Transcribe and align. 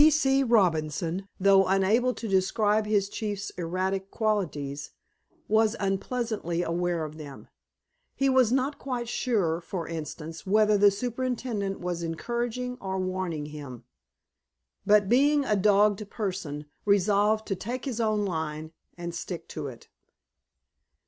P. 0.01 0.09
C. 0.09 0.41
Robinson, 0.43 1.27
though 1.39 1.67
unable 1.67 2.11
to 2.15 2.27
describe 2.27 2.87
his 2.87 3.07
chief's 3.07 3.51
erratic 3.51 4.09
qualities, 4.09 4.89
was 5.47 5.75
unpleasantly 5.79 6.63
aware 6.63 7.05
of 7.05 7.19
them. 7.19 7.47
He 8.15 8.27
was 8.27 8.51
not 8.51 8.79
quite 8.79 9.07
sure, 9.07 9.61
for 9.61 9.87
instance, 9.87 10.43
whether 10.43 10.75
the 10.75 10.89
superintendent 10.89 11.81
was 11.81 12.01
encouraging 12.01 12.79
or 12.81 12.97
warning 12.99 13.45
him, 13.53 13.83
but, 14.87 15.07
being 15.07 15.45
a 15.45 15.55
dogged 15.55 16.09
person, 16.09 16.65
resolved 16.83 17.45
to 17.49 17.55
"take 17.55 17.85
his 17.85 18.01
own 18.01 18.25
line," 18.25 18.71
and 18.97 19.13
stick 19.13 19.47
to 19.49 19.67
it. 19.67 19.87